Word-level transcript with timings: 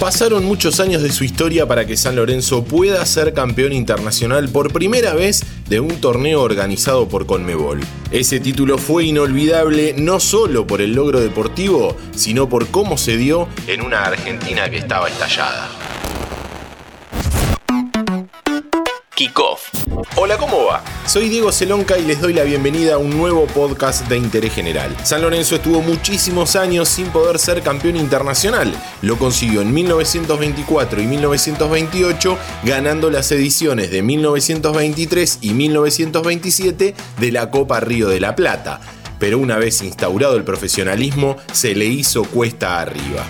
Pasaron 0.00 0.46
muchos 0.46 0.80
años 0.80 1.02
de 1.02 1.12
su 1.12 1.24
historia 1.24 1.66
para 1.66 1.86
que 1.86 1.94
San 1.94 2.16
Lorenzo 2.16 2.64
pueda 2.64 3.04
ser 3.04 3.34
campeón 3.34 3.74
internacional 3.74 4.48
por 4.48 4.72
primera 4.72 5.12
vez 5.12 5.42
de 5.68 5.78
un 5.78 6.00
torneo 6.00 6.40
organizado 6.40 7.06
por 7.06 7.26
Conmebol. 7.26 7.80
Ese 8.10 8.40
título 8.40 8.78
fue 8.78 9.04
inolvidable 9.04 9.94
no 9.98 10.18
solo 10.18 10.66
por 10.66 10.80
el 10.80 10.94
logro 10.94 11.20
deportivo, 11.20 11.98
sino 12.16 12.48
por 12.48 12.68
cómo 12.68 12.96
se 12.96 13.18
dio 13.18 13.46
en 13.66 13.82
una 13.82 14.04
Argentina 14.04 14.70
que 14.70 14.78
estaba 14.78 15.06
estallada. 15.06 15.68
Hola, 20.16 20.38
¿cómo 20.38 20.64
va? 20.64 20.82
Soy 21.06 21.28
Diego 21.28 21.52
Celonca 21.52 21.98
y 21.98 22.06
les 22.06 22.22
doy 22.22 22.32
la 22.32 22.42
bienvenida 22.42 22.94
a 22.94 22.98
un 22.98 23.10
nuevo 23.10 23.46
podcast 23.48 24.08
de 24.08 24.16
interés 24.16 24.54
general. 24.54 24.96
San 25.04 25.20
Lorenzo 25.20 25.56
estuvo 25.56 25.82
muchísimos 25.82 26.56
años 26.56 26.88
sin 26.88 27.08
poder 27.08 27.38
ser 27.38 27.60
campeón 27.60 27.96
internacional. 27.96 28.72
Lo 29.02 29.18
consiguió 29.18 29.60
en 29.60 29.74
1924 29.74 31.02
y 31.02 31.06
1928, 31.06 32.38
ganando 32.64 33.10
las 33.10 33.30
ediciones 33.30 33.90
de 33.90 34.00
1923 34.00 35.38
y 35.42 35.52
1927 35.52 36.94
de 37.18 37.32
la 37.32 37.50
Copa 37.50 37.78
Río 37.80 38.08
de 38.08 38.20
la 38.20 38.34
Plata. 38.34 38.80
Pero 39.18 39.38
una 39.38 39.58
vez 39.58 39.82
instaurado 39.82 40.36
el 40.36 40.44
profesionalismo, 40.44 41.36
se 41.52 41.74
le 41.74 41.84
hizo 41.84 42.24
cuesta 42.24 42.80
arriba. 42.80 43.26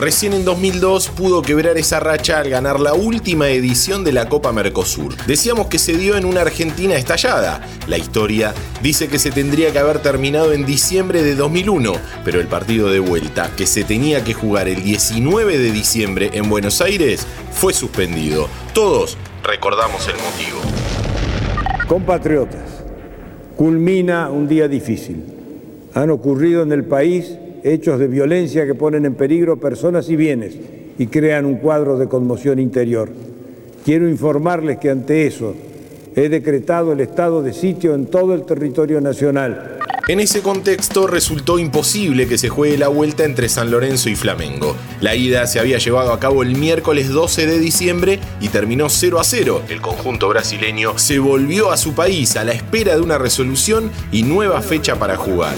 Recién 0.00 0.32
en 0.32 0.46
2002 0.46 1.08
pudo 1.08 1.42
quebrar 1.42 1.76
esa 1.76 2.00
racha 2.00 2.38
al 2.38 2.48
ganar 2.48 2.80
la 2.80 2.94
última 2.94 3.50
edición 3.50 4.02
de 4.02 4.12
la 4.12 4.30
Copa 4.30 4.50
Mercosur. 4.50 5.14
Decíamos 5.26 5.66
que 5.66 5.78
se 5.78 5.92
dio 5.92 6.16
en 6.16 6.24
una 6.24 6.40
Argentina 6.40 6.94
estallada. 6.94 7.60
La 7.86 7.98
historia 7.98 8.54
dice 8.82 9.08
que 9.08 9.18
se 9.18 9.30
tendría 9.30 9.74
que 9.74 9.78
haber 9.78 9.98
terminado 9.98 10.54
en 10.54 10.64
diciembre 10.64 11.22
de 11.22 11.34
2001, 11.34 11.92
pero 12.24 12.40
el 12.40 12.46
partido 12.46 12.90
de 12.90 12.98
vuelta, 12.98 13.50
que 13.58 13.66
se 13.66 13.84
tenía 13.84 14.24
que 14.24 14.32
jugar 14.32 14.68
el 14.68 14.82
19 14.82 15.58
de 15.58 15.70
diciembre 15.70 16.30
en 16.32 16.48
Buenos 16.48 16.80
Aires, 16.80 17.26
fue 17.52 17.74
suspendido. 17.74 18.48
Todos 18.72 19.18
recordamos 19.44 20.08
el 20.08 20.14
motivo. 20.14 20.60
Compatriotas, 21.86 22.84
culmina 23.54 24.30
un 24.30 24.48
día 24.48 24.66
difícil. 24.66 25.26
Han 25.92 26.08
ocurrido 26.08 26.62
en 26.62 26.72
el 26.72 26.86
país 26.86 27.36
hechos 27.64 27.98
de 27.98 28.06
violencia 28.06 28.66
que 28.66 28.74
ponen 28.74 29.06
en 29.06 29.14
peligro 29.14 29.58
personas 29.58 30.08
y 30.08 30.16
bienes 30.16 30.56
y 30.98 31.06
crean 31.06 31.46
un 31.46 31.56
cuadro 31.56 31.98
de 31.98 32.08
conmoción 32.08 32.58
interior. 32.58 33.08
Quiero 33.84 34.08
informarles 34.08 34.78
que 34.78 34.90
ante 34.90 35.26
eso 35.26 35.54
he 36.14 36.28
decretado 36.28 36.92
el 36.92 37.00
estado 37.00 37.42
de 37.42 37.52
sitio 37.52 37.94
en 37.94 38.06
todo 38.06 38.34
el 38.34 38.44
territorio 38.44 39.00
nacional. 39.00 39.78
En 40.08 40.18
ese 40.18 40.42
contexto 40.42 41.06
resultó 41.06 41.58
imposible 41.58 42.26
que 42.26 42.36
se 42.36 42.48
juegue 42.48 42.76
la 42.76 42.88
vuelta 42.88 43.24
entre 43.24 43.48
San 43.48 43.70
Lorenzo 43.70 44.08
y 44.08 44.16
Flamengo. 44.16 44.74
La 45.00 45.14
ida 45.14 45.46
se 45.46 45.60
había 45.60 45.78
llevado 45.78 46.12
a 46.12 46.18
cabo 46.18 46.42
el 46.42 46.56
miércoles 46.56 47.10
12 47.10 47.46
de 47.46 47.58
diciembre 47.60 48.18
y 48.40 48.48
terminó 48.48 48.88
0 48.88 49.20
a 49.20 49.24
0. 49.24 49.62
El 49.68 49.80
conjunto 49.80 50.28
brasileño 50.28 50.98
se 50.98 51.20
volvió 51.20 51.70
a 51.70 51.76
su 51.76 51.94
país 51.94 52.36
a 52.36 52.44
la 52.44 52.52
espera 52.52 52.96
de 52.96 53.02
una 53.02 53.18
resolución 53.18 53.90
y 54.10 54.24
nueva 54.24 54.60
fecha 54.62 54.96
para 54.96 55.16
jugar. 55.16 55.54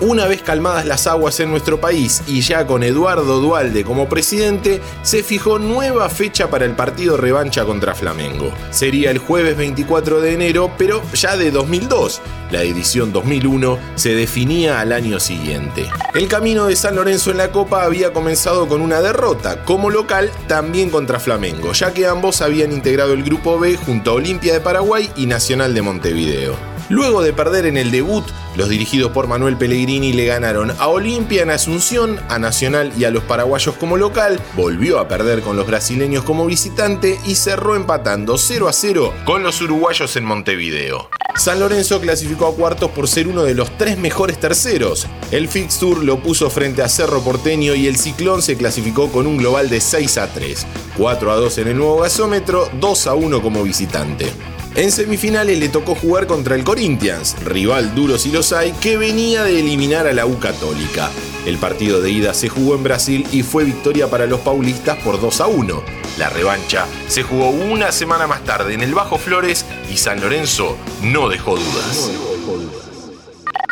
Una 0.00 0.26
vez 0.26 0.40
calmadas 0.40 0.86
las 0.86 1.06
aguas 1.06 1.40
en 1.40 1.50
nuestro 1.50 1.78
país 1.78 2.22
y 2.26 2.40
ya 2.40 2.66
con 2.66 2.82
Eduardo 2.82 3.38
Dualde 3.38 3.84
como 3.84 4.08
presidente, 4.08 4.80
se 5.02 5.22
fijó 5.22 5.58
nueva 5.58 6.08
fecha 6.08 6.48
para 6.48 6.64
el 6.64 6.72
partido 6.72 7.18
revancha 7.18 7.66
contra 7.66 7.94
Flamengo. 7.94 8.50
Sería 8.70 9.10
el 9.10 9.18
jueves 9.18 9.58
24 9.58 10.22
de 10.22 10.32
enero, 10.32 10.70
pero 10.78 11.02
ya 11.12 11.36
de 11.36 11.50
2002. 11.50 12.22
La 12.50 12.62
edición 12.62 13.12
2001 13.12 13.78
se 13.96 14.14
definía 14.14 14.80
al 14.80 14.92
año 14.92 15.20
siguiente. 15.20 15.86
El 16.14 16.28
camino 16.28 16.64
de 16.64 16.76
San 16.76 16.96
Lorenzo 16.96 17.30
en 17.30 17.36
la 17.36 17.52
Copa 17.52 17.84
había 17.84 18.14
comenzado 18.14 18.68
con 18.68 18.80
una 18.80 19.02
derrota, 19.02 19.66
como 19.66 19.90
local 19.90 20.30
también 20.48 20.88
contra 20.88 21.20
Flamengo, 21.20 21.72
ya 21.72 21.92
que 21.92 22.06
ambos 22.06 22.40
habían 22.40 22.72
integrado 22.72 23.12
el 23.12 23.22
Grupo 23.22 23.58
B 23.58 23.76
junto 23.76 24.12
a 24.12 24.14
Olimpia 24.14 24.54
de 24.54 24.60
Paraguay 24.60 25.10
y 25.14 25.26
Nacional 25.26 25.74
de 25.74 25.82
Montevideo. 25.82 26.69
Luego 26.90 27.22
de 27.22 27.32
perder 27.32 27.66
en 27.66 27.76
el 27.76 27.92
debut, 27.92 28.24
los 28.56 28.68
dirigidos 28.68 29.12
por 29.12 29.28
Manuel 29.28 29.56
Pellegrini 29.56 30.12
le 30.12 30.26
ganaron 30.26 30.72
a 30.76 30.88
Olimpia 30.88 31.44
en 31.44 31.50
Asunción, 31.50 32.18
a 32.28 32.40
Nacional 32.40 32.92
y 32.98 33.04
a 33.04 33.12
los 33.12 33.22
paraguayos 33.22 33.76
como 33.76 33.96
local, 33.96 34.40
volvió 34.56 34.98
a 34.98 35.06
perder 35.06 35.40
con 35.42 35.56
los 35.56 35.68
brasileños 35.68 36.24
como 36.24 36.46
visitante 36.46 37.20
y 37.24 37.36
cerró 37.36 37.76
empatando 37.76 38.36
0 38.36 38.68
a 38.68 38.72
0 38.72 39.14
con 39.24 39.44
los 39.44 39.62
uruguayos 39.62 40.16
en 40.16 40.24
Montevideo. 40.24 41.08
San 41.36 41.60
Lorenzo 41.60 42.00
clasificó 42.00 42.48
a 42.48 42.54
cuartos 42.56 42.90
por 42.90 43.06
ser 43.06 43.28
uno 43.28 43.44
de 43.44 43.54
los 43.54 43.70
tres 43.78 43.96
mejores 43.96 44.40
terceros. 44.40 45.06
El 45.30 45.46
Fixture 45.46 46.04
lo 46.04 46.20
puso 46.20 46.50
frente 46.50 46.82
a 46.82 46.88
Cerro 46.88 47.22
Porteño 47.22 47.76
y 47.76 47.86
el 47.86 47.98
Ciclón 47.98 48.42
se 48.42 48.56
clasificó 48.56 49.12
con 49.12 49.28
un 49.28 49.36
global 49.36 49.70
de 49.70 49.80
6 49.80 50.18
a 50.18 50.26
3, 50.26 50.66
4 50.98 51.30
a 51.30 51.36
2 51.36 51.58
en 51.58 51.68
el 51.68 51.76
nuevo 51.76 51.98
gasómetro, 51.98 52.68
2 52.80 53.06
a 53.06 53.14
1 53.14 53.42
como 53.42 53.62
visitante. 53.62 54.32
En 54.76 54.92
semifinales 54.92 55.58
le 55.58 55.68
tocó 55.68 55.96
jugar 55.96 56.28
contra 56.28 56.54
el 56.54 56.62
Corinthians, 56.62 57.36
rival 57.44 57.94
duro 57.94 58.18
si 58.18 58.30
los 58.30 58.52
hay, 58.52 58.70
que 58.72 58.96
venía 58.96 59.42
de 59.42 59.58
eliminar 59.58 60.06
a 60.06 60.12
la 60.12 60.26
U 60.26 60.38
Católica. 60.38 61.10
El 61.44 61.58
partido 61.58 62.00
de 62.00 62.10
ida 62.10 62.34
se 62.34 62.48
jugó 62.48 62.76
en 62.76 62.84
Brasil 62.84 63.26
y 63.32 63.42
fue 63.42 63.64
victoria 63.64 64.08
para 64.08 64.26
los 64.26 64.40
paulistas 64.40 64.96
por 64.98 65.20
2 65.20 65.40
a 65.40 65.46
1. 65.48 65.82
La 66.18 66.28
revancha 66.28 66.86
se 67.08 67.24
jugó 67.24 67.50
una 67.50 67.90
semana 67.90 68.28
más 68.28 68.44
tarde 68.44 68.74
en 68.74 68.82
el 68.82 68.94
Bajo 68.94 69.18
Flores 69.18 69.64
y 69.92 69.96
San 69.96 70.20
Lorenzo 70.20 70.76
no 71.02 71.28
dejó 71.28 71.56
dudas. 71.56 72.10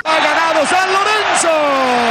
¡Ha 0.05 0.17
ganado 0.17 0.67
San 0.67 0.93
Lorenzo! 0.93 2.09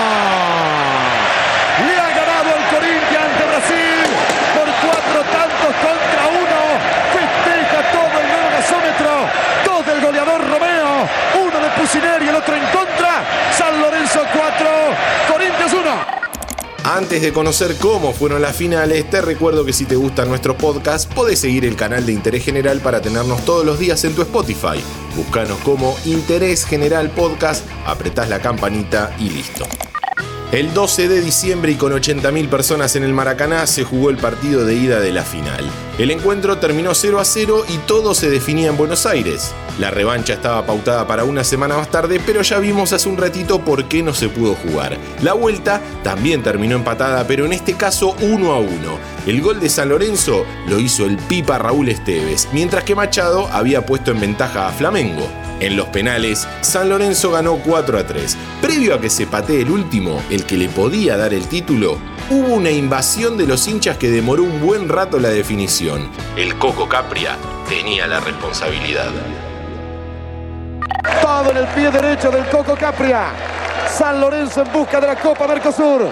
y 12.22 12.28
el 12.28 12.36
otro 12.36 12.54
en 12.54 12.66
contra. 12.66 13.24
San 13.52 13.80
Lorenzo 13.80 14.20
4, 14.34 14.68
Corinthians 15.32 15.74
1. 15.74 16.18
Antes 16.90 17.22
de 17.22 17.34
conocer 17.34 17.76
cómo 17.82 18.14
fueron 18.14 18.42
las 18.42 18.56
finales, 18.56 19.10
te 19.10 19.20
recuerdo 19.22 19.66
que 19.66 19.74
si 19.74 19.84
te 19.84 19.98
gustan 19.98 20.30
nuestros 20.30 20.56
podcasts, 20.56 21.14
podés 21.14 21.38
seguir 21.38 21.66
el 21.66 21.76
canal 21.76 22.06
de 22.06 22.14
Interés 22.14 22.46
General 22.46 22.80
para 22.80 23.02
tenernos 23.02 23.44
todos 23.44 23.66
los 23.66 23.78
días 23.78 24.06
en 24.06 24.16
tu 24.16 24.22
Spotify. 24.22 24.82
Búscanos 25.14 25.60
como 25.66 25.98
Interés 26.06 26.66
General 26.66 27.10
Podcast, 27.10 27.66
apretás 27.86 28.30
la 28.30 28.40
campanita 28.40 29.14
y 29.20 29.30
listo. 29.32 29.66
El 30.54 30.74
12 30.74 31.10
de 31.10 31.20
diciembre 31.20 31.74
y 31.74 31.76
con 31.76 31.92
80.000 31.92 32.48
personas 32.48 32.96
en 32.96 33.04
el 33.04 33.14
Maracaná 33.14 33.68
se 33.68 33.84
jugó 33.84 34.10
el 34.10 34.16
partido 34.16 34.64
de 34.64 34.76
ida 34.76 35.02
de 35.02 35.12
la 35.12 35.24
final. 35.24 35.70
El 35.98 36.10
encuentro 36.10 36.58
terminó 36.58 36.96
0 36.96 37.20
a 37.20 37.26
0 37.26 37.66
y 37.68 37.78
todo 37.80 38.16
se 38.16 38.30
definía 38.30 38.70
en 38.70 38.78
Buenos 38.78 39.06
Aires. 39.06 39.54
La 39.78 39.92
revancha 39.92 40.36
estaba 40.36 40.66
pautada 40.66 41.06
para 41.06 41.26
una 41.26 41.44
semana 41.44 41.76
más 41.76 41.92
tarde, 41.92 42.22
pero 42.26 42.44
ya 42.44 42.60
vimos 42.60 42.94
hace 42.94 43.10
un 43.10 43.18
ratito 43.18 43.60
por 43.60 43.90
qué 43.90 44.02
no 44.02 44.14
se 44.14 44.30
pudo 44.30 44.56
jugar. 44.56 44.98
La 45.22 45.34
vuelta 45.34 45.82
también 46.02 46.44
terminó 46.44 46.78
empatada, 46.78 47.28
pero 47.28 47.46
en 47.46 47.52
este 47.52 47.74
caso 47.74 48.16
1 48.22 48.50
a 48.54 48.60
1. 48.60 48.70
El 49.26 49.42
gol 49.42 49.60
de 49.60 49.68
San 49.68 49.90
Lorenzo 49.90 50.46
lo 50.70 50.80
hizo 50.80 51.06
el 51.06 51.18
Pipa 51.18 51.58
Raúl 51.58 51.90
Esteves, 51.90 52.48
mientras 52.54 52.86
que 52.86 52.96
Machado 52.96 53.50
había 53.52 53.86
puesto 53.86 54.12
en 54.12 54.22
ventaja 54.22 54.70
a 54.70 54.72
Flamengo. 54.72 55.30
En 55.60 55.76
los 55.76 55.88
penales, 55.88 56.48
San 56.62 56.90
Lorenzo 56.90 57.32
ganó 57.32 57.56
4 57.58 57.98
a 57.98 58.06
3. 58.06 58.38
Previo 58.62 58.94
a 58.94 59.02
que 59.02 59.10
se 59.10 59.26
patee 59.26 59.62
el 59.62 59.72
último, 59.72 60.22
el 60.30 60.46
que 60.46 60.56
le 60.56 60.70
podía 60.70 61.18
dar 61.18 61.34
el 61.34 61.48
título, 61.48 61.98
hubo 62.30 62.54
una 62.54 62.70
invasión 62.70 63.38
de 63.38 63.48
los 63.48 63.68
hinchas 63.68 63.98
que 63.98 64.12
demoró 64.12 64.44
un 64.44 64.62
buen 64.62 64.88
rato 64.88 65.18
la 65.18 65.30
definición. 65.30 66.12
El 66.36 66.60
Coco 66.60 66.88
Capria 66.88 67.38
tenía 67.68 68.06
la 68.06 68.20
responsabilidad. 68.20 69.10
Todo 71.24 71.50
en 71.50 71.58
el 71.58 71.68
pie 71.70 71.90
derecho 71.90 72.30
del 72.30 72.46
Coco 72.50 72.76
Capria. 72.76 73.30
San 73.90 74.22
Lorenzo 74.22 74.62
en 74.62 74.72
busca 74.72 75.02
de 75.02 75.08
la 75.08 75.16
Copa 75.16 75.48
Mercosur. 75.48 76.08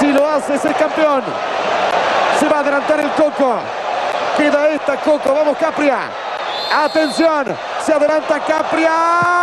Si 0.00 0.12
lo 0.12 0.28
hace 0.28 0.56
es 0.56 0.64
el 0.64 0.74
campeón. 0.74 1.22
Se 2.40 2.48
va 2.48 2.56
a 2.56 2.60
adelantar 2.60 2.98
el 2.98 3.10
Coco. 3.10 3.60
Queda 4.36 4.68
esta 4.70 4.96
Coco. 4.96 5.32
Vamos 5.32 5.56
Capria. 5.56 6.27
Atención, 6.70 7.56
se 7.84 7.92
adelanta 7.92 8.40
Capria. 8.40 9.38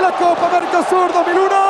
La 0.00 0.12
Copa 0.12 0.48
Mercosur 0.48 1.12
2001. 1.12 1.69